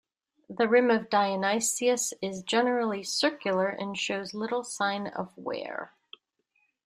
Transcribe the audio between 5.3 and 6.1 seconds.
wear.